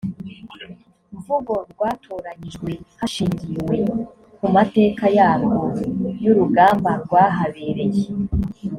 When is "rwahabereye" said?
7.03-8.05